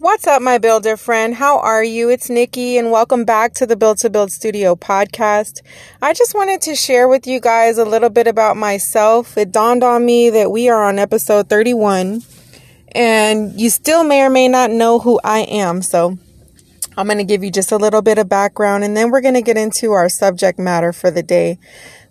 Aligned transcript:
What's 0.00 0.26
up, 0.26 0.40
my 0.40 0.56
builder 0.56 0.96
friend? 0.96 1.34
How 1.34 1.58
are 1.58 1.84
you? 1.84 2.08
It's 2.08 2.30
Nikki, 2.30 2.78
and 2.78 2.90
welcome 2.90 3.26
back 3.26 3.52
to 3.56 3.66
the 3.66 3.76
Build 3.76 3.98
to 3.98 4.08
Build 4.08 4.32
Studio 4.32 4.74
podcast. 4.74 5.60
I 6.00 6.14
just 6.14 6.34
wanted 6.34 6.62
to 6.62 6.74
share 6.74 7.06
with 7.06 7.26
you 7.26 7.38
guys 7.38 7.76
a 7.76 7.84
little 7.84 8.08
bit 8.08 8.26
about 8.26 8.56
myself. 8.56 9.36
It 9.36 9.52
dawned 9.52 9.84
on 9.84 10.06
me 10.06 10.30
that 10.30 10.50
we 10.50 10.70
are 10.70 10.84
on 10.84 10.98
episode 10.98 11.50
31, 11.50 12.22
and 12.92 13.60
you 13.60 13.68
still 13.68 14.02
may 14.02 14.22
or 14.22 14.30
may 14.30 14.48
not 14.48 14.70
know 14.70 15.00
who 15.00 15.20
I 15.22 15.40
am. 15.40 15.82
So 15.82 16.16
I'm 16.96 17.06
going 17.06 17.18
to 17.18 17.24
give 17.24 17.44
you 17.44 17.50
just 17.50 17.70
a 17.70 17.76
little 17.76 18.00
bit 18.00 18.16
of 18.16 18.26
background, 18.26 18.84
and 18.84 18.96
then 18.96 19.10
we're 19.10 19.20
going 19.20 19.34
to 19.34 19.42
get 19.42 19.58
into 19.58 19.92
our 19.92 20.08
subject 20.08 20.58
matter 20.58 20.94
for 20.94 21.10
the 21.10 21.22
day, 21.22 21.58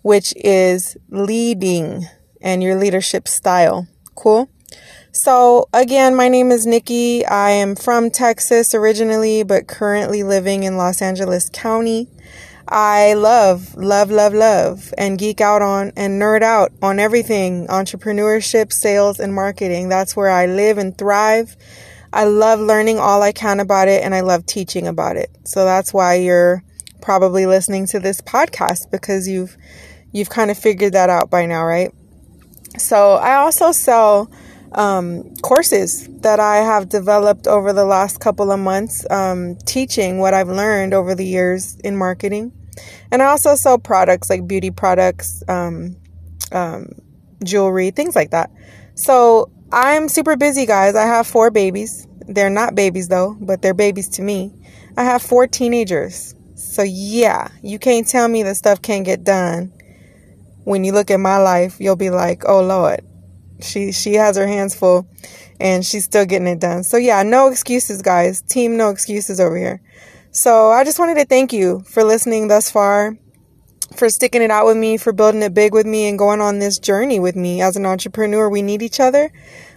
which 0.02 0.32
is 0.36 0.96
leading 1.08 2.06
and 2.40 2.62
your 2.62 2.76
leadership 2.76 3.26
style. 3.26 3.88
Cool? 4.14 4.48
So, 5.12 5.68
again, 5.72 6.14
my 6.14 6.28
name 6.28 6.52
is 6.52 6.66
Nikki. 6.66 7.26
I 7.26 7.50
am 7.50 7.74
from 7.74 8.10
Texas 8.10 8.74
originally, 8.74 9.42
but 9.42 9.66
currently 9.66 10.22
living 10.22 10.62
in 10.62 10.76
Los 10.76 11.02
Angeles 11.02 11.50
County. 11.52 12.08
I 12.68 13.14
love, 13.14 13.74
love, 13.74 14.12
love, 14.12 14.32
love, 14.32 14.94
and 14.96 15.18
geek 15.18 15.40
out 15.40 15.62
on 15.62 15.92
and 15.96 16.22
nerd 16.22 16.42
out 16.42 16.70
on 16.80 17.00
everything 17.00 17.66
entrepreneurship, 17.66 18.72
sales, 18.72 19.18
and 19.18 19.34
marketing. 19.34 19.88
That's 19.88 20.14
where 20.14 20.30
I 20.30 20.46
live 20.46 20.78
and 20.78 20.96
thrive. 20.96 21.56
I 22.12 22.24
love 22.24 22.60
learning 22.60 23.00
all 23.00 23.20
I 23.20 23.32
can 23.32 23.58
about 23.58 23.88
it, 23.88 24.04
and 24.04 24.14
I 24.14 24.20
love 24.20 24.46
teaching 24.46 24.86
about 24.86 25.16
it. 25.16 25.30
So 25.42 25.64
that's 25.64 25.92
why 25.92 26.14
you're 26.14 26.62
probably 27.02 27.46
listening 27.46 27.86
to 27.86 27.98
this 27.98 28.20
podcast 28.20 28.92
because 28.92 29.26
you've 29.26 29.56
you've 30.12 30.30
kind 30.30 30.52
of 30.52 30.58
figured 30.58 30.92
that 30.92 31.10
out 31.10 31.30
by 31.30 31.46
now, 31.46 31.64
right? 31.64 31.92
So 32.78 33.14
I 33.14 33.34
also 33.34 33.72
sell 33.72 34.30
um, 34.72 35.34
courses 35.36 36.08
that 36.20 36.40
I 36.40 36.56
have 36.58 36.88
developed 36.88 37.46
over 37.46 37.72
the 37.72 37.84
last 37.84 38.20
couple 38.20 38.52
of 38.52 38.60
months, 38.60 39.08
um, 39.10 39.56
teaching 39.66 40.18
what 40.18 40.34
I've 40.34 40.48
learned 40.48 40.94
over 40.94 41.14
the 41.14 41.26
years 41.26 41.76
in 41.76 41.96
marketing. 41.96 42.52
And 43.10 43.22
I 43.22 43.26
also 43.26 43.54
sell 43.56 43.78
products 43.78 44.30
like 44.30 44.46
beauty 44.46 44.70
products, 44.70 45.42
um, 45.48 45.96
um, 46.52 46.88
jewelry, 47.44 47.90
things 47.90 48.14
like 48.14 48.30
that. 48.30 48.50
So 48.94 49.50
I'm 49.72 50.08
super 50.08 50.36
busy, 50.36 50.66
guys. 50.66 50.94
I 50.94 51.06
have 51.06 51.26
four 51.26 51.50
babies. 51.50 52.06
They're 52.26 52.50
not 52.50 52.74
babies 52.74 53.08
though, 53.08 53.36
but 53.40 53.62
they're 53.62 53.74
babies 53.74 54.08
to 54.10 54.22
me. 54.22 54.52
I 54.96 55.04
have 55.04 55.22
four 55.22 55.46
teenagers. 55.46 56.34
So 56.54 56.82
yeah, 56.82 57.48
you 57.62 57.78
can't 57.78 58.06
tell 58.06 58.28
me 58.28 58.42
that 58.44 58.56
stuff 58.56 58.82
can't 58.82 59.04
get 59.04 59.24
done. 59.24 59.72
When 60.64 60.84
you 60.84 60.92
look 60.92 61.10
at 61.10 61.18
my 61.18 61.38
life, 61.38 61.80
you'll 61.80 61.96
be 61.96 62.10
like, 62.10 62.44
oh 62.46 62.62
Lord, 62.62 63.00
she 63.64 63.92
she 63.92 64.14
has 64.14 64.36
her 64.36 64.46
hands 64.46 64.74
full 64.74 65.06
and 65.60 65.84
she's 65.84 66.04
still 66.04 66.24
getting 66.24 66.48
it 66.48 66.58
done. 66.58 66.82
So 66.82 66.96
yeah, 66.96 67.22
no 67.22 67.48
excuses 67.48 68.02
guys. 68.02 68.42
Team 68.42 68.76
no 68.76 68.90
excuses 68.90 69.38
over 69.38 69.56
here. 69.56 69.80
So 70.32 70.70
I 70.70 70.84
just 70.84 70.98
wanted 70.98 71.16
to 71.16 71.24
thank 71.26 71.52
you 71.52 71.80
for 71.80 72.02
listening 72.02 72.48
thus 72.48 72.70
far, 72.70 73.16
for 73.96 74.08
sticking 74.08 74.42
it 74.42 74.50
out 74.50 74.66
with 74.66 74.76
me, 74.76 74.96
for 74.96 75.12
building 75.12 75.42
it 75.42 75.54
big 75.54 75.74
with 75.74 75.86
me 75.86 76.08
and 76.08 76.18
going 76.18 76.40
on 76.40 76.58
this 76.58 76.78
journey 76.78 77.20
with 77.20 77.36
me 77.36 77.60
as 77.60 77.76
an 77.76 77.84
entrepreneur. 77.84 78.48
We 78.48 78.62
need 78.62 78.80
each 78.80 79.00
other. 79.00 79.30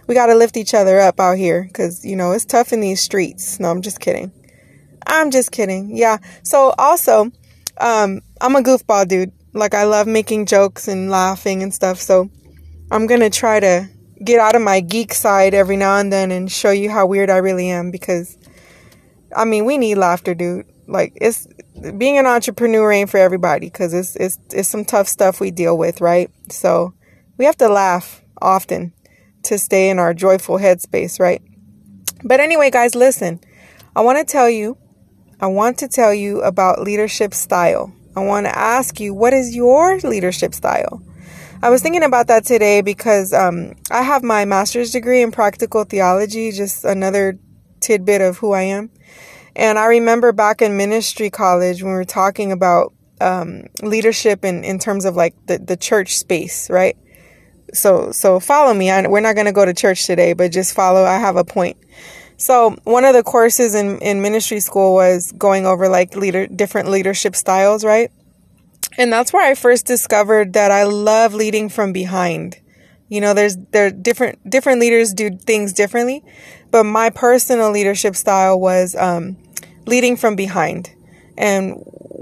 We 0.06 0.14
got 0.14 0.26
to 0.26 0.34
lift 0.34 0.56
each 0.56 0.74
other 0.74 1.00
up 1.00 1.20
out 1.20 1.36
here 1.36 1.68
cuz 1.72 2.04
you 2.04 2.16
know, 2.16 2.32
it's 2.32 2.44
tough 2.44 2.72
in 2.72 2.80
these 2.80 3.00
streets. 3.00 3.60
No, 3.60 3.70
I'm 3.70 3.82
just 3.82 4.00
kidding. 4.00 4.32
I'm 5.06 5.30
just 5.30 5.52
kidding. 5.52 5.94
Yeah. 5.94 6.18
So 6.42 6.74
also, 6.78 7.30
um 7.78 8.22
I'm 8.40 8.56
a 8.56 8.62
goofball 8.62 9.06
dude. 9.08 9.32
Like 9.52 9.74
I 9.74 9.84
love 9.84 10.06
making 10.06 10.46
jokes 10.46 10.88
and 10.88 11.10
laughing 11.10 11.62
and 11.62 11.74
stuff. 11.74 12.00
So 12.00 12.30
I'm 12.94 13.08
going 13.08 13.22
to 13.22 13.30
try 13.30 13.58
to 13.58 13.88
get 14.22 14.38
out 14.38 14.54
of 14.54 14.62
my 14.62 14.78
geek 14.78 15.14
side 15.14 15.52
every 15.52 15.76
now 15.76 15.96
and 15.96 16.12
then 16.12 16.30
and 16.30 16.50
show 16.50 16.70
you 16.70 16.90
how 16.90 17.06
weird 17.06 17.28
I 17.28 17.38
really 17.38 17.68
am 17.68 17.90
because 17.90 18.38
I 19.34 19.44
mean, 19.44 19.64
we 19.64 19.78
need 19.78 19.96
laughter, 19.96 20.32
dude. 20.32 20.66
Like 20.86 21.12
it's 21.16 21.48
being 21.98 22.18
an 22.18 22.26
entrepreneur 22.26 22.92
ain't 22.92 23.10
for 23.10 23.18
everybody 23.18 23.68
cuz 23.68 23.92
it's 23.92 24.14
it's 24.14 24.38
it's 24.52 24.68
some 24.68 24.84
tough 24.84 25.08
stuff 25.08 25.40
we 25.40 25.50
deal 25.50 25.76
with, 25.76 26.00
right? 26.00 26.30
So, 26.50 26.94
we 27.36 27.46
have 27.46 27.56
to 27.56 27.68
laugh 27.68 28.22
often 28.40 28.92
to 29.42 29.58
stay 29.58 29.90
in 29.90 29.98
our 29.98 30.14
joyful 30.14 30.58
headspace, 30.58 31.18
right? 31.18 31.42
But 32.22 32.38
anyway, 32.38 32.70
guys, 32.70 32.94
listen. 32.94 33.40
I 33.96 34.02
want 34.02 34.18
to 34.18 34.24
tell 34.24 34.48
you 34.48 34.76
I 35.40 35.48
want 35.48 35.78
to 35.78 35.88
tell 35.88 36.14
you 36.14 36.42
about 36.42 36.82
leadership 36.82 37.34
style. 37.34 37.92
I 38.14 38.20
want 38.20 38.46
to 38.46 38.56
ask 38.56 39.00
you, 39.00 39.12
what 39.12 39.32
is 39.32 39.56
your 39.56 39.98
leadership 39.98 40.54
style? 40.54 41.02
I 41.64 41.70
was 41.70 41.80
thinking 41.80 42.02
about 42.02 42.26
that 42.26 42.44
today 42.44 42.82
because 42.82 43.32
um, 43.32 43.72
I 43.90 44.02
have 44.02 44.22
my 44.22 44.44
master's 44.44 44.90
degree 44.90 45.22
in 45.22 45.32
practical 45.32 45.84
theology, 45.84 46.52
just 46.52 46.84
another 46.84 47.38
tidbit 47.80 48.20
of 48.20 48.36
who 48.36 48.52
I 48.52 48.64
am. 48.64 48.90
And 49.56 49.78
I 49.78 49.86
remember 49.86 50.32
back 50.32 50.60
in 50.60 50.76
ministry 50.76 51.30
college 51.30 51.82
when 51.82 51.92
we 51.92 51.96
were 51.96 52.04
talking 52.04 52.52
about 52.52 52.92
um, 53.18 53.62
leadership 53.80 54.44
in, 54.44 54.62
in 54.62 54.78
terms 54.78 55.06
of 55.06 55.16
like 55.16 55.34
the, 55.46 55.56
the 55.56 55.74
church 55.74 56.18
space, 56.18 56.68
right? 56.68 56.98
So, 57.72 58.12
so 58.12 58.40
follow 58.40 58.74
me. 58.74 58.90
I, 58.90 59.06
we're 59.06 59.20
not 59.20 59.34
going 59.34 59.46
to 59.46 59.52
go 59.52 59.64
to 59.64 59.72
church 59.72 60.04
today, 60.04 60.34
but 60.34 60.52
just 60.52 60.74
follow. 60.74 61.04
I 61.04 61.16
have 61.16 61.36
a 61.36 61.44
point. 61.44 61.78
So 62.36 62.76
one 62.84 63.06
of 63.06 63.14
the 63.14 63.22
courses 63.22 63.74
in, 63.74 64.00
in 64.00 64.20
ministry 64.20 64.60
school 64.60 64.92
was 64.92 65.32
going 65.32 65.64
over 65.64 65.88
like 65.88 66.14
leader, 66.14 66.46
different 66.46 66.90
leadership 66.90 67.34
styles, 67.34 67.86
right? 67.86 68.12
And 68.96 69.12
that's 69.12 69.32
where 69.32 69.44
I 69.44 69.54
first 69.54 69.86
discovered 69.86 70.52
that 70.52 70.70
I 70.70 70.84
love 70.84 71.34
leading 71.34 71.68
from 71.68 71.92
behind. 71.92 72.60
You 73.08 73.20
know, 73.20 73.34
there's 73.34 73.56
there 73.70 73.90
different 73.90 74.48
different 74.48 74.80
leaders 74.80 75.12
do 75.12 75.30
things 75.36 75.72
differently, 75.72 76.24
but 76.70 76.84
my 76.84 77.10
personal 77.10 77.70
leadership 77.70 78.16
style 78.16 78.58
was 78.58 78.94
um, 78.96 79.36
leading 79.86 80.16
from 80.16 80.36
behind. 80.36 80.90
And 81.36 81.74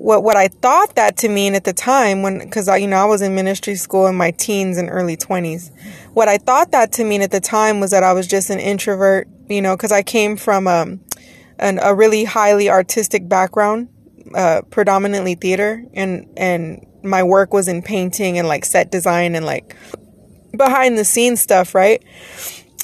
what 0.02 0.24
what 0.24 0.36
I 0.36 0.48
thought 0.48 0.96
that 0.96 1.16
to 1.18 1.28
mean 1.28 1.54
at 1.54 1.64
the 1.64 1.72
time 1.72 2.22
when 2.22 2.38
because 2.38 2.68
I 2.68 2.78
you 2.78 2.88
know 2.88 2.96
I 2.96 3.04
was 3.04 3.22
in 3.22 3.34
ministry 3.34 3.76
school 3.76 4.06
in 4.06 4.16
my 4.16 4.32
teens 4.32 4.76
and 4.78 4.88
early 4.90 5.16
20s. 5.16 5.70
What 6.14 6.28
I 6.28 6.38
thought 6.38 6.72
that 6.72 6.92
to 6.92 7.04
mean 7.04 7.22
at 7.22 7.30
the 7.30 7.40
time 7.40 7.80
was 7.80 7.90
that 7.92 8.02
I 8.02 8.12
was 8.12 8.26
just 8.26 8.50
an 8.50 8.58
introvert, 8.58 9.28
you 9.48 9.62
know, 9.62 9.76
because 9.76 9.92
I 9.92 10.02
came 10.02 10.36
from 10.36 10.66
um, 10.66 11.00
an, 11.58 11.78
a 11.80 11.94
really 11.94 12.24
highly 12.24 12.68
artistic 12.68 13.28
background 13.28 13.88
uh, 14.34 14.62
predominantly 14.70 15.34
theater 15.34 15.84
and 15.94 16.26
and 16.36 16.86
my 17.02 17.22
work 17.22 17.52
was 17.52 17.68
in 17.68 17.82
painting 17.82 18.38
and 18.38 18.46
like 18.48 18.64
set 18.64 18.90
design 18.90 19.34
and 19.34 19.44
like 19.44 19.76
behind 20.56 20.96
the 20.98 21.04
scenes 21.04 21.40
stuff, 21.40 21.74
right? 21.74 22.02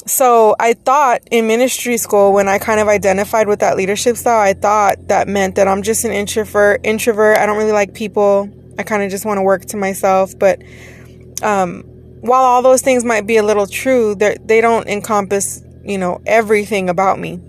So 0.05 0.55
I 0.59 0.73
thought 0.73 1.21
in 1.29 1.47
ministry 1.47 1.97
school 1.97 2.33
when 2.33 2.47
I 2.47 2.57
kind 2.57 2.79
of 2.79 2.87
identified 2.87 3.47
with 3.47 3.59
that 3.59 3.77
leadership 3.77 4.17
style, 4.17 4.39
I 4.39 4.53
thought 4.53 5.07
that 5.07 5.27
meant 5.27 5.55
that 5.55 5.67
I'm 5.67 5.83
just 5.83 6.03
an 6.03 6.11
introvert. 6.11 6.81
Introvert. 6.83 7.37
I 7.37 7.45
don't 7.45 7.57
really 7.57 7.71
like 7.71 7.93
people. 7.93 8.49
I 8.79 8.83
kind 8.83 9.03
of 9.03 9.11
just 9.11 9.25
want 9.25 9.37
to 9.37 9.41
work 9.43 9.65
to 9.65 9.77
myself. 9.77 10.37
But 10.37 10.61
um, 11.43 11.83
while 12.21 12.43
all 12.43 12.61
those 12.61 12.81
things 12.81 13.03
might 13.03 13.27
be 13.27 13.37
a 13.37 13.43
little 13.43 13.67
true, 13.67 14.15
they 14.15 14.61
don't 14.61 14.87
encompass 14.87 15.61
you 15.83 15.97
know 15.97 16.21
everything 16.25 16.89
about 16.89 17.19
me. 17.19 17.39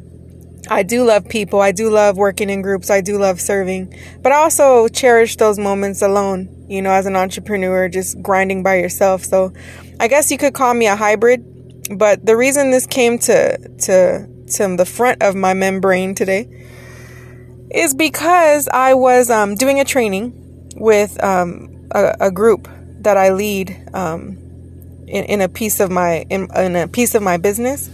I 0.68 0.82
do 0.82 1.04
love 1.04 1.28
people. 1.28 1.60
I 1.60 1.72
do 1.72 1.90
love 1.90 2.16
working 2.16 2.50
in 2.50 2.62
groups. 2.62 2.90
I 2.90 3.00
do 3.00 3.18
love 3.18 3.40
serving. 3.40 3.94
But 4.22 4.32
I 4.32 4.36
also 4.36 4.88
cherish 4.88 5.36
those 5.36 5.58
moments 5.58 6.02
alone, 6.02 6.66
you 6.68 6.82
know, 6.82 6.90
as 6.90 7.06
an 7.06 7.16
entrepreneur, 7.16 7.88
just 7.88 8.20
grinding 8.20 8.62
by 8.62 8.76
yourself. 8.76 9.24
So 9.24 9.52
I 9.98 10.08
guess 10.08 10.30
you 10.30 10.38
could 10.38 10.54
call 10.54 10.74
me 10.74 10.86
a 10.86 10.96
hybrid. 10.96 11.46
But 11.96 12.24
the 12.24 12.36
reason 12.36 12.70
this 12.70 12.86
came 12.86 13.18
to, 13.20 13.58
to, 13.58 14.28
to 14.52 14.76
the 14.76 14.86
front 14.86 15.22
of 15.22 15.34
my 15.34 15.54
membrane 15.54 16.14
today 16.14 16.48
is 17.70 17.94
because 17.94 18.68
I 18.68 18.94
was 18.94 19.30
um, 19.30 19.54
doing 19.54 19.80
a 19.80 19.84
training 19.84 20.68
with 20.76 21.22
um, 21.22 21.88
a, 21.90 22.16
a, 22.20 22.30
group 22.30 22.68
that 23.00 23.16
I 23.16 23.30
lead 23.30 23.88
um, 23.92 24.38
in, 25.06 25.24
in 25.24 25.40
a 25.40 25.48
piece 25.48 25.80
of 25.80 25.90
my 25.90 26.26
in, 26.30 26.48
in 26.56 26.76
a 26.76 26.88
piece 26.88 27.14
of 27.14 27.22
my 27.22 27.36
business 27.36 27.90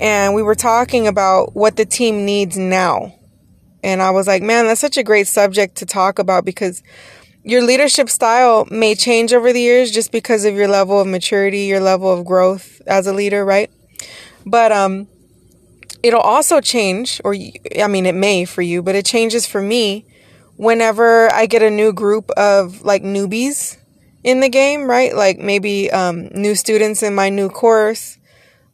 and 0.00 0.34
we 0.34 0.42
were 0.42 0.54
talking 0.54 1.06
about 1.06 1.54
what 1.54 1.76
the 1.76 1.86
team 1.86 2.24
needs 2.24 2.56
now. 2.56 3.14
And 3.82 4.02
I 4.02 4.10
was 4.10 4.26
like, 4.26 4.42
man, 4.42 4.66
that's 4.66 4.80
such 4.80 4.96
a 4.96 5.02
great 5.02 5.28
subject 5.28 5.76
to 5.76 5.86
talk 5.86 6.18
about 6.18 6.44
because 6.44 6.82
your 7.44 7.62
leadership 7.62 8.10
style 8.10 8.66
may 8.70 8.96
change 8.96 9.32
over 9.32 9.52
the 9.52 9.60
years 9.60 9.92
just 9.92 10.10
because 10.10 10.44
of 10.44 10.54
your 10.54 10.66
level 10.66 11.00
of 11.00 11.06
maturity, 11.06 11.60
your 11.60 11.80
level 11.80 12.12
of 12.12 12.24
growth 12.24 12.82
as 12.86 13.06
a 13.06 13.12
leader, 13.12 13.44
right? 13.44 13.70
But 14.44 14.72
um 14.72 15.06
it'll 16.02 16.20
also 16.20 16.60
change 16.60 17.20
or 17.24 17.34
I 17.80 17.86
mean 17.86 18.06
it 18.06 18.14
may 18.14 18.44
for 18.44 18.62
you, 18.62 18.82
but 18.82 18.96
it 18.96 19.06
changes 19.06 19.46
for 19.46 19.62
me 19.62 20.04
whenever 20.56 21.32
I 21.32 21.46
get 21.46 21.62
a 21.62 21.70
new 21.70 21.92
group 21.92 22.30
of 22.30 22.82
like 22.82 23.02
newbies 23.02 23.76
in 24.24 24.40
the 24.40 24.48
game, 24.48 24.90
right? 24.90 25.14
Like 25.14 25.38
maybe 25.38 25.90
um 25.92 26.26
new 26.34 26.56
students 26.56 27.04
in 27.04 27.14
my 27.14 27.28
new 27.28 27.48
course 27.48 28.15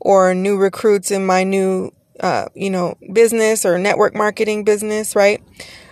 or 0.05 0.35
new 0.35 0.57
recruits 0.57 1.13
in 1.13 1.25
my 1.25 1.45
new, 1.45 1.93
uh, 2.19 2.47
you 2.55 2.71
know, 2.71 2.97
business 3.13 3.65
or 3.65 3.79
network 3.79 4.15
marketing 4.15 4.65
business, 4.65 5.15
right? 5.15 5.41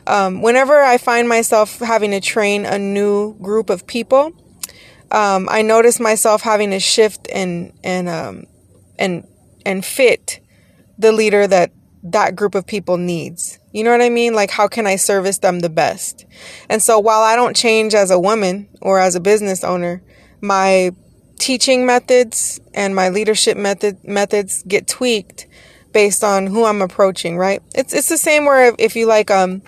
Um, 0.09 0.43
whenever 0.43 0.83
I 0.83 0.99
find 0.99 1.29
myself 1.29 1.79
having 1.79 2.11
to 2.11 2.21
train 2.21 2.67
a 2.67 2.77
new 2.77 3.39
group 3.41 3.71
of 3.71 3.87
people, 3.87 4.33
um, 5.13 5.49
I 5.49 5.63
notice 5.63 6.01
myself 6.01 6.43
having 6.43 6.71
to 6.71 6.81
shift 6.81 7.29
and 7.33 7.73
and 7.85 8.09
um, 8.09 8.47
and 8.99 9.27
and 9.65 9.85
fit 9.85 10.41
the 10.99 11.13
leader 11.13 11.47
that 11.47 11.71
that 12.03 12.35
group 12.35 12.57
of 12.57 12.67
people 12.67 12.97
needs. 12.97 13.59
You 13.73 13.85
know 13.85 13.93
what 13.93 14.03
I 14.03 14.09
mean? 14.09 14.35
Like, 14.35 14.51
how 14.51 14.67
can 14.67 14.89
I 14.89 14.97
service 14.97 15.39
them 15.39 15.61
the 15.61 15.69
best? 15.69 16.27
And 16.69 16.83
so 16.83 16.99
while 16.99 17.21
I 17.21 17.37
don't 17.37 17.55
change 17.55 17.95
as 17.95 18.11
a 18.11 18.19
woman 18.19 18.69
or 18.81 18.99
as 18.99 19.15
a 19.15 19.21
business 19.21 19.63
owner, 19.63 20.03
my 20.41 20.91
teaching 21.41 21.87
methods 21.87 22.61
and 22.75 22.95
my 22.95 23.09
leadership 23.09 23.57
method 23.57 24.05
methods 24.05 24.63
get 24.63 24.87
tweaked 24.87 25.49
based 25.93 26.23
on 26.23 26.47
who 26.47 26.65
I'm 26.65 26.83
approaching, 26.83 27.37
right? 27.37 27.63
It's 27.75 27.93
it's 27.93 28.09
the 28.09 28.19
same 28.19 28.45
where 28.45 28.75
if 28.79 28.95
you 28.95 29.07
like 29.07 29.31
um 29.31 29.63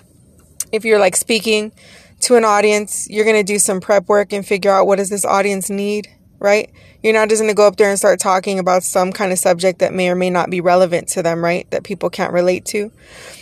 if 0.71 0.85
you're 0.85 0.99
like 0.99 1.15
speaking 1.15 1.73
to 2.21 2.35
an 2.35 2.45
audience, 2.45 3.07
you're 3.09 3.25
going 3.25 3.35
to 3.35 3.43
do 3.43 3.59
some 3.59 3.81
prep 3.81 4.07
work 4.07 4.31
and 4.31 4.45
figure 4.45 4.71
out 4.71 4.87
what 4.87 4.95
does 4.95 5.09
this 5.09 5.25
audience 5.25 5.69
need, 5.69 6.07
right? 6.43 6.69
You're 7.01 7.13
not 7.13 7.29
just 7.29 7.41
going 7.41 7.49
to 7.51 7.55
go 7.55 7.65
up 7.65 7.77
there 7.77 7.89
and 7.89 7.97
start 7.97 8.19
talking 8.19 8.59
about 8.59 8.83
some 8.83 9.13
kind 9.13 9.31
of 9.31 9.39
subject 9.39 9.79
that 9.79 9.93
may 9.93 10.09
or 10.09 10.15
may 10.15 10.29
not 10.29 10.49
be 10.49 10.59
relevant 10.59 11.07
to 11.09 11.23
them, 11.23 11.43
right? 11.43 11.69
That 11.71 11.83
people 11.83 12.09
can't 12.09 12.33
relate 12.33 12.65
to. 12.65 12.91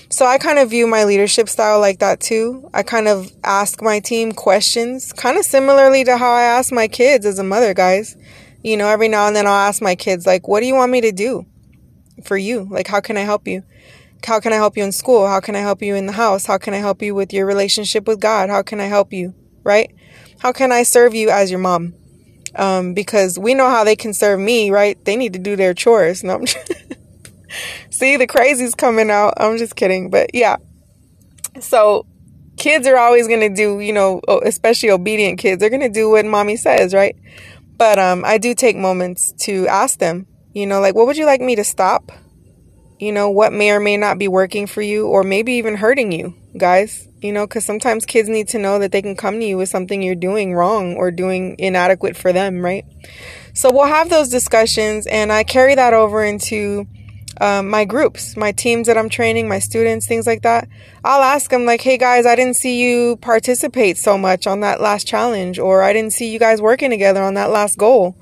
So 0.10 0.26
I 0.26 0.38
kind 0.38 0.60
of 0.60 0.70
view 0.70 0.86
my 0.86 1.04
leadership 1.04 1.50
style 1.50 1.80
like 1.80 2.00
that 2.00 2.20
too. 2.20 2.70
I 2.74 2.84
kind 2.84 3.08
of 3.08 3.32
ask 3.44 3.82
my 3.82 4.00
team 4.00 4.34
questions, 4.34 5.14
kind 5.14 5.38
of 5.38 5.46
similarly 5.46 6.04
to 6.04 6.16
how 6.16 6.32
I 6.32 6.44
ask 6.44 6.72
my 6.72 6.88
kids 6.88 7.26
as 7.26 7.40
a 7.40 7.44
mother, 7.44 7.74
guys. 7.74 8.16
You 8.64 8.78
know, 8.78 8.88
every 8.88 9.08
now 9.08 9.26
and 9.26 9.36
then 9.36 9.48
I'll 9.48 9.68
ask 9.68 9.82
my 9.82 9.96
kids, 9.96 10.28
like, 10.28 10.48
what 10.48 10.60
do 10.60 10.68
you 10.68 10.76
want 10.76 10.92
me 10.92 11.02
to 11.02 11.12
do 11.12 11.48
for 12.24 12.38
you? 12.38 12.68
Like, 12.70 12.88
how 12.88 13.00
can 13.00 13.18
I 13.18 13.22
help 13.22 13.48
you? 13.48 13.64
How 14.24 14.40
can 14.40 14.54
I 14.54 14.58
help 14.58 14.78
you 14.78 14.84
in 14.84 14.92
school? 14.92 15.26
How 15.28 15.40
can 15.40 15.56
I 15.56 15.62
help 15.62 15.82
you 15.82 15.96
in 15.96 16.06
the 16.06 16.14
house? 16.14 16.46
How 16.46 16.60
can 16.60 16.76
I 16.76 16.78
help 16.78 17.02
you 17.02 17.16
with 17.16 17.34
your 17.34 17.48
relationship 17.48 18.08
with 18.08 18.20
God? 18.20 18.52
How 18.52 18.62
can 18.62 18.80
I 18.80 18.86
help 18.86 19.12
you? 19.12 19.34
Right? 19.64 19.92
How 20.38 20.52
can 20.52 20.72
I 20.72 20.84
serve 20.84 21.16
you 21.16 21.32
as 21.32 21.50
your 21.50 21.60
mom? 21.60 21.96
Um, 22.62 22.94
because 22.94 23.40
we 23.40 23.56
know 23.56 23.70
how 23.70 23.84
they 23.84 23.96
can 23.96 24.14
serve 24.14 24.40
me, 24.40 24.70
right? 24.70 25.04
They 25.04 25.16
need 25.16 25.34
to 25.34 25.40
do 25.40 25.56
their 25.56 25.74
chores. 25.74 26.24
No, 26.24 26.44
See, 27.90 28.18
the 28.18 28.28
crazy's 28.28 28.76
coming 28.76 29.10
out. 29.10 29.34
I'm 29.38 29.58
just 29.58 29.76
kidding. 29.76 30.10
But 30.12 30.36
yeah. 30.36 30.58
So 31.60 32.06
kids 32.58 32.86
are 32.88 32.98
always 32.98 33.28
going 33.28 33.40
to 33.40 33.50
do, 33.50 33.80
you 33.80 33.94
know, 33.94 34.22
especially 34.44 34.92
obedient 34.92 35.40
kids, 35.40 35.60
they're 35.60 35.70
going 35.70 35.82
to 35.82 35.90
do 35.90 36.10
what 36.10 36.26
mommy 36.26 36.56
says, 36.56 36.94
right? 36.94 37.16
But 37.78 37.98
um, 37.98 38.24
I 38.24 38.38
do 38.38 38.54
take 38.54 38.78
moments 38.78 39.34
to 39.46 39.68
ask 39.68 39.98
them, 40.00 40.28
you 40.54 40.68
know, 40.68 40.80
like, 40.80 40.94
what 40.94 41.08
would 41.08 41.18
you 41.18 41.26
like 41.26 41.42
me 41.42 41.56
to 41.56 41.64
stop? 41.64 42.12
You 43.00 43.12
know, 43.12 43.32
what 43.32 43.52
may 43.52 43.72
or 43.72 43.80
may 43.80 43.98
not 43.98 44.20
be 44.20 44.28
working 44.28 44.68
for 44.68 44.84
you 44.84 45.08
or 45.08 45.24
maybe 45.24 45.54
even 45.54 45.76
hurting 45.76 46.12
you, 46.12 46.36
guys. 46.58 47.08
You 47.22 47.32
know, 47.32 47.46
because 47.46 47.66
sometimes 47.66 48.06
kids 48.06 48.30
need 48.30 48.48
to 48.50 48.58
know 48.58 48.80
that 48.80 48.92
they 48.92 49.02
can 49.02 49.16
come 49.16 49.40
to 49.40 49.46
you 49.46 49.58
with 49.58 49.70
something 49.70 50.02
you're 50.02 50.16
doing 50.16 50.56
wrong 50.56 50.96
or 50.96 51.12
doing 51.12 51.56
inadequate 51.60 52.18
for 52.18 52.34
them, 52.34 52.66
right? 52.66 52.84
So 53.54 53.72
we'll 53.72 53.86
have 53.86 54.10
those 54.10 54.30
discussions 54.30 55.06
and 55.06 55.32
I 55.32 55.44
carry 55.44 55.76
that 55.76 55.94
over 55.94 56.24
into 56.24 56.88
um, 57.40 57.70
my 57.70 57.86
groups, 57.86 58.38
my 58.38 58.52
teams 58.52 58.88
that 58.88 58.98
I'm 58.98 59.10
training, 59.10 59.48
my 59.48 59.60
students, 59.60 60.08
things 60.08 60.28
like 60.28 60.44
that. 60.44 60.68
I'll 61.04 61.24
ask 61.24 61.50
them, 61.50 61.66
like, 61.66 61.82
hey 61.82 61.98
guys, 61.98 62.26
I 62.26 62.36
didn't 62.36 62.56
see 62.56 62.80
you 62.80 63.18
participate 63.18 63.98
so 63.98 64.18
much 64.18 64.46
on 64.46 64.60
that 64.60 64.80
last 64.80 65.08
challenge, 65.08 65.58
or 65.58 65.82
I 65.82 65.92
didn't 65.92 66.14
see 66.14 66.32
you 66.32 66.38
guys 66.38 66.62
working 66.62 66.92
together 66.92 67.24
on 67.24 67.34
that 67.34 67.50
last 67.50 67.78
goal. 67.78 68.16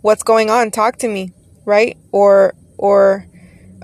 What's 0.00 0.22
going 0.22 0.50
on? 0.50 0.70
Talk 0.70 0.96
to 0.98 1.08
me, 1.08 1.32
right? 1.66 1.98
Or, 2.10 2.54
or, 2.78 3.26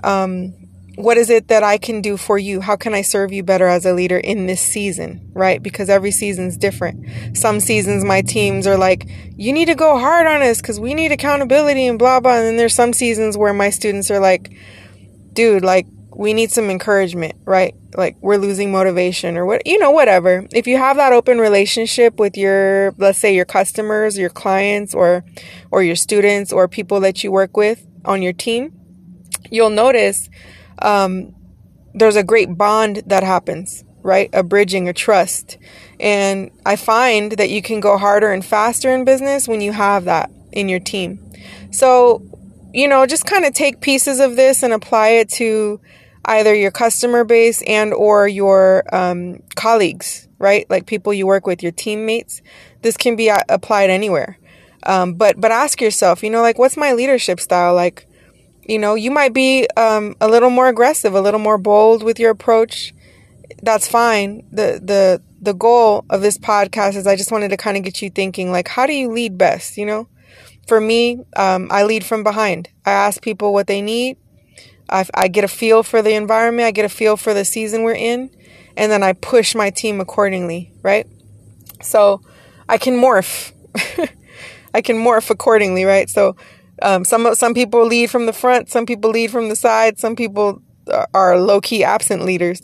um, 0.03 0.55
what 1.03 1.17
is 1.17 1.29
it 1.29 1.47
that 1.47 1.63
I 1.63 1.77
can 1.77 2.01
do 2.01 2.17
for 2.17 2.37
you? 2.37 2.61
How 2.61 2.75
can 2.75 2.93
I 2.93 3.01
serve 3.01 3.31
you 3.31 3.43
better 3.43 3.67
as 3.67 3.85
a 3.85 3.93
leader 3.93 4.17
in 4.17 4.45
this 4.45 4.61
season, 4.61 5.31
right? 5.33 5.61
Because 5.61 5.89
every 5.89 6.11
season's 6.11 6.57
different. 6.57 7.37
Some 7.37 7.59
seasons 7.59 8.03
my 8.03 8.21
teams 8.21 8.67
are 8.67 8.77
like, 8.77 9.07
you 9.35 9.51
need 9.53 9.65
to 9.65 9.75
go 9.75 9.97
hard 9.97 10.27
on 10.27 10.41
us 10.41 10.61
because 10.61 10.79
we 10.79 10.93
need 10.93 11.11
accountability 11.11 11.87
and 11.87 11.97
blah, 11.97 12.19
blah. 12.19 12.35
And 12.35 12.45
then 12.45 12.57
there's 12.57 12.75
some 12.75 12.93
seasons 12.93 13.37
where 13.37 13.53
my 13.53 13.69
students 13.69 14.11
are 14.11 14.19
like, 14.19 14.55
dude, 15.33 15.63
like, 15.63 15.87
we 16.13 16.33
need 16.33 16.51
some 16.51 16.69
encouragement, 16.69 17.35
right? 17.45 17.73
Like, 17.95 18.17
we're 18.21 18.37
losing 18.37 18.71
motivation 18.71 19.37
or 19.37 19.45
what, 19.45 19.65
you 19.65 19.79
know, 19.79 19.91
whatever. 19.91 20.45
If 20.51 20.67
you 20.67 20.77
have 20.77 20.97
that 20.97 21.13
open 21.13 21.39
relationship 21.39 22.19
with 22.19 22.37
your, 22.37 22.93
let's 22.97 23.17
say 23.17 23.33
your 23.33 23.45
customers, 23.45 24.17
your 24.17 24.29
clients, 24.29 24.93
or, 24.93 25.23
or 25.71 25.81
your 25.81 25.95
students, 25.95 26.51
or 26.51 26.67
people 26.67 26.99
that 26.99 27.23
you 27.23 27.31
work 27.31 27.55
with 27.57 27.85
on 28.05 28.21
your 28.21 28.33
team, 28.33 28.73
you'll 29.49 29.69
notice 29.69 30.29
um, 30.81 31.35
there's 31.93 32.15
a 32.15 32.23
great 32.23 32.57
bond 32.57 33.03
that 33.07 33.23
happens, 33.23 33.83
right? 34.01 34.29
A 34.33 34.43
bridging, 34.43 34.87
a 34.87 34.93
trust. 34.93 35.57
And 35.99 36.51
I 36.65 36.75
find 36.75 37.33
that 37.33 37.49
you 37.49 37.61
can 37.61 37.79
go 37.79 37.97
harder 37.97 38.31
and 38.31 38.43
faster 38.43 38.89
in 38.89 39.05
business 39.05 39.47
when 39.47 39.61
you 39.61 39.71
have 39.71 40.05
that 40.05 40.31
in 40.51 40.69
your 40.69 40.79
team. 40.79 41.19
So, 41.71 42.23
you 42.73 42.87
know, 42.87 43.05
just 43.05 43.25
kind 43.25 43.45
of 43.45 43.53
take 43.53 43.81
pieces 43.81 44.19
of 44.19 44.35
this 44.35 44.63
and 44.63 44.73
apply 44.73 45.09
it 45.09 45.29
to 45.29 45.79
either 46.25 46.53
your 46.53 46.71
customer 46.71 47.23
base 47.23 47.61
and 47.63 47.93
or 47.93 48.27
your 48.27 48.83
um, 48.93 49.41
colleagues, 49.55 50.27
right? 50.37 50.69
Like 50.69 50.85
people 50.85 51.13
you 51.13 51.25
work 51.25 51.47
with, 51.47 51.63
your 51.63 51.71
teammates. 51.71 52.41
This 52.81 52.97
can 52.97 53.15
be 53.15 53.29
uh, 53.29 53.41
applied 53.49 53.89
anywhere. 53.89 54.37
Um, 54.83 55.13
but 55.13 55.39
but 55.39 55.51
ask 55.51 55.79
yourself, 55.79 56.23
you 56.23 56.29
know, 56.29 56.41
like 56.41 56.57
what's 56.57 56.77
my 56.77 56.93
leadership 56.93 57.39
style? 57.39 57.75
Like 57.75 58.07
you 58.71 58.79
know, 58.79 58.95
you 58.95 59.11
might 59.11 59.33
be 59.33 59.67
um, 59.75 60.15
a 60.21 60.29
little 60.29 60.49
more 60.49 60.69
aggressive, 60.69 61.13
a 61.13 61.19
little 61.19 61.41
more 61.41 61.57
bold 61.57 62.03
with 62.03 62.21
your 62.21 62.31
approach. 62.31 62.93
That's 63.61 63.85
fine. 63.85 64.47
The 64.49 64.79
the 64.81 65.21
the 65.41 65.53
goal 65.53 66.05
of 66.09 66.21
this 66.21 66.37
podcast 66.37 66.95
is 66.95 67.05
I 67.05 67.17
just 67.17 67.33
wanted 67.33 67.49
to 67.49 67.57
kind 67.57 67.75
of 67.75 67.83
get 67.83 68.01
you 68.01 68.09
thinking 68.09 68.49
like 68.49 68.69
how 68.69 68.85
do 68.85 68.93
you 68.93 69.11
lead 69.11 69.37
best, 69.37 69.77
you 69.77 69.85
know? 69.85 70.07
For 70.67 70.79
me, 70.79 71.25
um, 71.35 71.67
I 71.69 71.83
lead 71.83 72.05
from 72.05 72.23
behind. 72.23 72.69
I 72.85 72.91
ask 72.91 73.21
people 73.21 73.51
what 73.51 73.67
they 73.67 73.81
need. 73.81 74.15
I, 74.89 75.05
I 75.13 75.27
get 75.27 75.43
a 75.43 75.49
feel 75.49 75.83
for 75.83 76.01
the 76.01 76.13
environment. 76.13 76.65
I 76.65 76.71
get 76.71 76.85
a 76.85 76.89
feel 76.89 77.17
for 77.17 77.33
the 77.33 77.43
season 77.43 77.83
we're 77.83 77.95
in, 77.95 78.29
and 78.77 78.89
then 78.89 79.03
I 79.03 79.11
push 79.11 79.53
my 79.53 79.69
team 79.69 79.99
accordingly. 79.99 80.71
Right? 80.81 81.07
So 81.81 82.21
I 82.69 82.77
can 82.77 82.95
morph. 82.95 83.51
I 84.73 84.81
can 84.81 84.95
morph 84.95 85.29
accordingly. 85.29 85.83
Right? 85.83 86.09
So 86.09 86.37
um, 86.81 87.05
some 87.05 87.33
some 87.35 87.53
people 87.53 87.85
lead 87.85 88.09
from 88.09 88.25
the 88.25 88.33
front, 88.33 88.69
some 88.69 88.85
people 88.85 89.11
lead 89.11 89.31
from 89.31 89.49
the 89.49 89.55
side, 89.55 89.99
some 89.99 90.15
people 90.15 90.61
are 91.13 91.39
low 91.39 91.61
key 91.61 91.83
absent 91.83 92.23
leaders. 92.23 92.61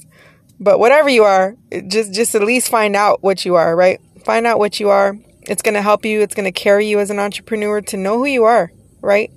But 0.60 0.80
whatever 0.80 1.10
you 1.10 1.24
are, 1.24 1.56
just 1.88 2.14
just 2.14 2.36
at 2.36 2.44
least 2.44 2.70
find 2.70 2.96
out 2.96 3.22
what 3.22 3.46
you 3.46 3.56
are, 3.56 3.76
right? 3.76 4.00
Find 4.26 4.48
out 4.48 4.60
what 4.60 4.80
you 4.80 4.90
are. 4.90 5.18
It's 5.42 5.62
going 5.62 5.76
to 5.76 5.82
help 5.82 6.04
you. 6.04 6.22
It's 6.22 6.36
going 6.36 6.52
to 6.52 6.52
carry 6.52 6.88
you 6.88 7.00
as 7.00 7.10
an 7.10 7.20
entrepreneur 7.20 7.80
to 7.82 7.98
know 7.98 8.18
who 8.18 8.26
you 8.26 8.44
are, 8.44 8.72
right? 9.02 9.32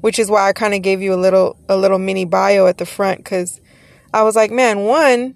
Which 0.00 0.18
is 0.18 0.30
why 0.30 0.48
I 0.48 0.52
kind 0.52 0.74
of 0.74 0.82
gave 0.82 1.00
you 1.00 1.14
a 1.14 1.16
little 1.16 1.56
a 1.68 1.76
little 1.76 1.98
mini 1.98 2.24
bio 2.24 2.66
at 2.66 2.78
the 2.78 2.86
front 2.86 3.24
cuz 3.24 3.60
I 4.14 4.22
was 4.22 4.36
like, 4.36 4.50
man, 4.50 4.80
one, 4.80 5.34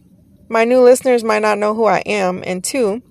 my 0.48 0.65
new 0.65 0.81
listeners 0.81 1.24
might 1.24 1.43
not 1.43 1.58
know 1.58 1.74
who 1.74 1.86
I 1.86 2.00
am, 2.00 2.43
and 2.46 2.62
two, 2.62 3.03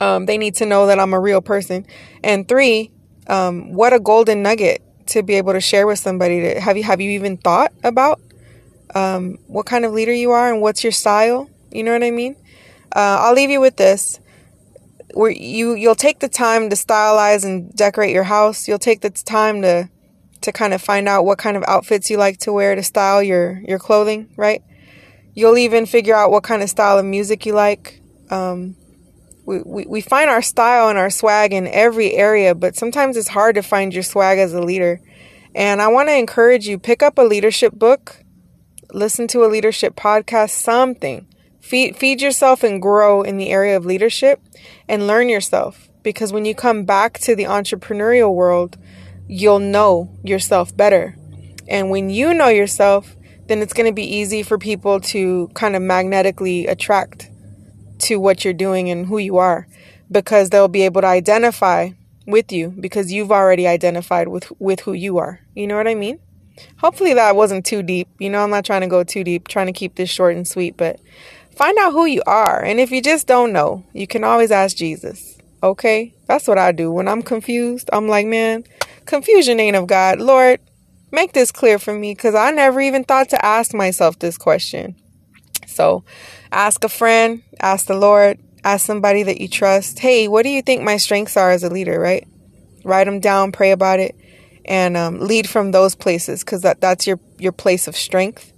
um, 0.00 0.26
they 0.26 0.38
need 0.38 0.54
to 0.56 0.66
know 0.66 0.86
that 0.86 1.00
I'm 1.00 1.12
a 1.12 1.18
real 1.20 1.40
person, 1.40 1.84
and 2.22 2.46
three, 2.46 2.92
um, 3.26 3.72
what 3.72 3.92
a 3.92 3.98
golden 3.98 4.42
nugget 4.42 4.82
to 5.08 5.22
be 5.22 5.34
able 5.34 5.52
to 5.52 5.60
share 5.60 5.86
with 5.86 5.98
somebody 5.98 6.40
to 6.40 6.60
have 6.60 6.76
you 6.76 6.82
have 6.82 7.00
you 7.00 7.10
even 7.10 7.36
thought 7.36 7.72
about 7.82 8.20
um, 8.94 9.38
what 9.46 9.66
kind 9.66 9.84
of 9.84 9.92
leader 9.92 10.12
you 10.12 10.30
are 10.30 10.52
and 10.52 10.62
what's 10.62 10.82
your 10.82 10.92
style? 10.92 11.50
You 11.70 11.82
know 11.82 11.92
what 11.92 12.02
i 12.02 12.10
mean? 12.10 12.36
Uh, 12.94 13.18
i'll 13.20 13.34
leave 13.34 13.50
you 13.50 13.60
with 13.60 13.76
this. 13.76 14.20
Where 15.14 15.30
you 15.30 15.74
you'll 15.74 15.94
take 15.94 16.20
the 16.20 16.28
time 16.28 16.70
to 16.70 16.76
stylize 16.76 17.44
and 17.44 17.74
decorate 17.74 18.14
your 18.14 18.24
house. 18.24 18.68
You'll 18.68 18.78
take 18.78 19.00
the 19.00 19.10
time 19.10 19.62
to 19.62 19.88
to 20.42 20.52
kind 20.52 20.72
of 20.72 20.80
find 20.80 21.08
out 21.08 21.24
what 21.24 21.38
kind 21.38 21.56
of 21.56 21.64
outfits 21.66 22.10
you 22.10 22.16
like 22.16 22.38
to 22.38 22.52
wear 22.52 22.74
to 22.74 22.82
style 22.82 23.22
your 23.22 23.62
your 23.66 23.78
clothing 23.78 24.28
right? 24.36 24.62
You'll 25.34 25.58
even 25.58 25.86
figure 25.86 26.14
out 26.14 26.30
what 26.30 26.42
kind 26.42 26.62
of 26.62 26.70
style 26.70 26.98
of 26.98 27.04
music 27.04 27.46
you 27.46 27.52
like. 27.52 28.00
Um, 28.30 28.76
we, 29.48 29.86
we, 29.86 30.00
find 30.02 30.28
our 30.28 30.42
style 30.42 30.88
and 30.90 30.98
our 30.98 31.08
swag 31.08 31.54
in 31.54 31.66
every 31.68 32.14
area, 32.14 32.54
but 32.54 32.76
sometimes 32.76 33.16
it's 33.16 33.28
hard 33.28 33.54
to 33.54 33.62
find 33.62 33.94
your 33.94 34.02
swag 34.02 34.38
as 34.38 34.52
a 34.52 34.60
leader. 34.60 35.00
And 35.54 35.80
I 35.80 35.88
want 35.88 36.10
to 36.10 36.14
encourage 36.14 36.68
you 36.68 36.78
pick 36.78 37.02
up 37.02 37.16
a 37.16 37.22
leadership 37.22 37.72
book, 37.72 38.22
listen 38.92 39.26
to 39.28 39.44
a 39.44 39.48
leadership 39.48 39.96
podcast, 39.96 40.50
something. 40.50 41.26
Feed, 41.60 41.96
feed 41.96 42.20
yourself 42.20 42.62
and 42.62 42.80
grow 42.80 43.22
in 43.22 43.38
the 43.38 43.48
area 43.48 43.76
of 43.76 43.86
leadership 43.86 44.40
and 44.86 45.06
learn 45.06 45.28
yourself. 45.28 45.88
Because 46.02 46.32
when 46.32 46.44
you 46.44 46.54
come 46.54 46.84
back 46.84 47.18
to 47.20 47.34
the 47.34 47.44
entrepreneurial 47.44 48.34
world, 48.34 48.76
you'll 49.26 49.58
know 49.58 50.14
yourself 50.22 50.76
better. 50.76 51.16
And 51.66 51.90
when 51.90 52.10
you 52.10 52.34
know 52.34 52.48
yourself, 52.48 53.16
then 53.46 53.60
it's 53.60 53.72
going 53.72 53.88
to 53.88 53.94
be 53.94 54.04
easy 54.04 54.42
for 54.42 54.58
people 54.58 55.00
to 55.00 55.48
kind 55.54 55.74
of 55.74 55.82
magnetically 55.82 56.66
attract 56.66 57.30
to 58.00 58.16
what 58.16 58.44
you're 58.44 58.54
doing 58.54 58.90
and 58.90 59.06
who 59.06 59.18
you 59.18 59.36
are 59.36 59.66
because 60.10 60.50
they'll 60.50 60.68
be 60.68 60.82
able 60.82 61.00
to 61.00 61.06
identify 61.06 61.90
with 62.26 62.52
you 62.52 62.68
because 62.78 63.10
you've 63.12 63.32
already 63.32 63.66
identified 63.66 64.28
with 64.28 64.52
with 64.58 64.80
who 64.80 64.92
you 64.92 65.18
are. 65.18 65.40
You 65.54 65.66
know 65.66 65.76
what 65.76 65.88
I 65.88 65.94
mean? 65.94 66.20
Hopefully 66.78 67.14
that 67.14 67.36
wasn't 67.36 67.64
too 67.64 67.82
deep. 67.82 68.08
You 68.18 68.30
know, 68.30 68.42
I'm 68.42 68.50
not 68.50 68.64
trying 68.64 68.82
to 68.82 68.86
go 68.86 69.04
too 69.04 69.24
deep, 69.24 69.48
trying 69.48 69.66
to 69.66 69.72
keep 69.72 69.94
this 69.94 70.10
short 70.10 70.36
and 70.36 70.46
sweet, 70.46 70.76
but 70.76 71.00
find 71.54 71.76
out 71.78 71.92
who 71.92 72.04
you 72.04 72.22
are. 72.26 72.62
And 72.62 72.80
if 72.80 72.90
you 72.90 73.00
just 73.00 73.26
don't 73.26 73.52
know, 73.52 73.84
you 73.92 74.06
can 74.06 74.24
always 74.24 74.50
ask 74.50 74.76
Jesus. 74.76 75.38
Okay? 75.62 76.14
That's 76.26 76.46
what 76.46 76.58
I 76.58 76.72
do. 76.72 76.90
When 76.90 77.08
I'm 77.08 77.22
confused, 77.22 77.88
I'm 77.92 78.08
like, 78.08 78.26
man, 78.26 78.64
confusion 79.06 79.60
ain't 79.60 79.76
of 79.76 79.86
God. 79.86 80.20
Lord, 80.20 80.60
make 81.10 81.32
this 81.32 81.50
clear 81.50 81.78
for 81.78 81.94
me 81.94 82.14
because 82.14 82.34
I 82.34 82.50
never 82.50 82.80
even 82.80 83.04
thought 83.04 83.30
to 83.30 83.44
ask 83.44 83.74
myself 83.74 84.18
this 84.18 84.36
question. 84.36 84.96
So 85.66 86.04
ask 86.50 86.84
a 86.84 86.88
friend, 86.88 87.42
ask 87.60 87.86
the 87.86 87.96
Lord, 87.96 88.38
ask 88.64 88.84
somebody 88.84 89.22
that 89.24 89.40
you 89.40 89.48
trust. 89.48 89.98
Hey, 89.98 90.28
what 90.28 90.42
do 90.42 90.48
you 90.48 90.62
think 90.62 90.82
my 90.82 90.96
strengths 90.96 91.36
are 91.36 91.50
as 91.50 91.64
a 91.64 91.70
leader, 91.70 91.98
right? 91.98 92.26
Write 92.84 93.04
them 93.04 93.20
down, 93.20 93.52
pray 93.52 93.70
about 93.70 94.00
it, 94.00 94.14
and 94.64 94.96
um, 94.96 95.20
lead 95.20 95.48
from 95.48 95.70
those 95.70 95.94
places 95.94 96.44
because 96.44 96.62
that, 96.62 96.80
that's 96.80 97.06
your, 97.06 97.18
your 97.38 97.52
place 97.52 97.88
of 97.88 97.96
strength. 97.96 98.52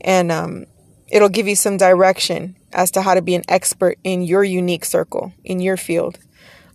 And 0.00 0.30
um, 0.30 0.66
it'll 1.08 1.28
give 1.28 1.48
you 1.48 1.56
some 1.56 1.76
direction 1.76 2.56
as 2.72 2.90
to 2.92 3.02
how 3.02 3.14
to 3.14 3.22
be 3.22 3.34
an 3.34 3.44
expert 3.48 3.98
in 4.04 4.22
your 4.22 4.44
unique 4.44 4.84
circle, 4.84 5.32
in 5.44 5.60
your 5.60 5.76
field. 5.76 6.18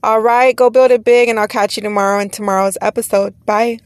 All 0.03 0.19
right, 0.19 0.55
go 0.55 0.69
build 0.69 0.89
it 0.89 1.03
big, 1.03 1.29
and 1.29 1.39
I'll 1.39 1.47
catch 1.47 1.77
you 1.77 1.83
tomorrow 1.83 2.19
in 2.19 2.31
tomorrow's 2.31 2.77
episode. 2.81 3.35
Bye. 3.45 3.79